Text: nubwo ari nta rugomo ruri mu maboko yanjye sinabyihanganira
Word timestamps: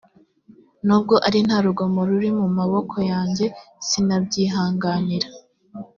nubwo 0.85 1.15
ari 1.27 1.39
nta 1.45 1.57
rugomo 1.65 1.99
ruri 2.09 2.29
mu 2.39 2.47
maboko 2.57 2.95
yanjye 3.11 3.45
sinabyihanganira 3.87 5.27